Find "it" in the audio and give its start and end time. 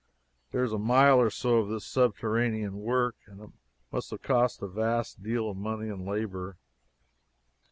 3.39-3.49